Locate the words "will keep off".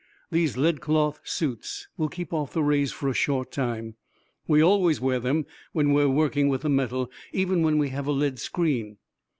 1.95-2.53